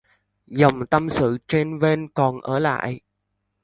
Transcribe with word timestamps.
Dòng 0.47 0.85
tâm 0.89 1.09
sự 1.09 1.37
chênh 1.47 1.79
vênh 1.79 2.07
còn 2.09 2.41
ở 2.41 2.59
lại 2.59 2.99